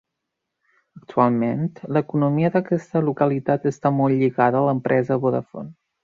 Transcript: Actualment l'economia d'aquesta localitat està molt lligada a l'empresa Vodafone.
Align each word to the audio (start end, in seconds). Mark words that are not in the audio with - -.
Actualment 0.99 1.67
l'economia 1.97 2.51
d'aquesta 2.55 3.01
localitat 3.09 3.67
està 3.73 3.91
molt 4.01 4.21
lligada 4.23 4.57
a 4.63 4.67
l'empresa 4.69 5.19
Vodafone. 5.27 5.71